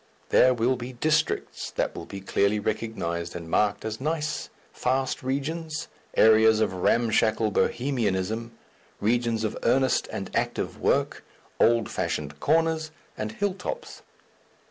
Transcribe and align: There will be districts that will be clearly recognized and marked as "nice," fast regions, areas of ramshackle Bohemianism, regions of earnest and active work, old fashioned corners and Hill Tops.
There 0.29 0.55
will 0.55 0.77
be 0.77 0.93
districts 0.93 1.69
that 1.75 1.95
will 1.95 2.07
be 2.07 2.21
clearly 2.21 2.59
recognized 2.59 3.35
and 3.35 3.47
marked 3.47 3.85
as 3.85 4.01
"nice," 4.01 4.49
fast 4.73 5.21
regions, 5.21 5.89
areas 6.15 6.59
of 6.59 6.73
ramshackle 6.73 7.51
Bohemianism, 7.51 8.51
regions 8.99 9.43
of 9.43 9.55
earnest 9.61 10.07
and 10.11 10.31
active 10.35 10.79
work, 10.81 11.23
old 11.59 11.87
fashioned 11.87 12.39
corners 12.39 12.89
and 13.15 13.33
Hill 13.33 13.53
Tops. 13.53 14.01